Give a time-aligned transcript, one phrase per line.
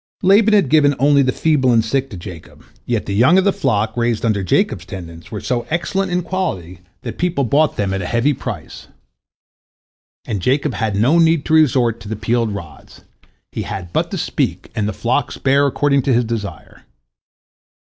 [0.23, 3.53] Laban had given only the feeble and sick to Jacob, yet the young of the
[3.53, 8.01] flock, raised under Jacob's tendance, were so excellent in quality that people bought them at
[8.01, 8.87] a heavy price.
[10.25, 13.01] And Jacob had no need to resort to the peeled rods.
[13.51, 16.81] He had but to speak, and the flocks bare according to his desire.